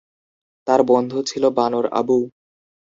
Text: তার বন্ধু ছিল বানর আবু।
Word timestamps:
তার 0.67 0.81
বন্ধু 0.83 1.17
ছিল 1.23 1.43
বানর 1.49 1.85
আবু। 1.91 2.17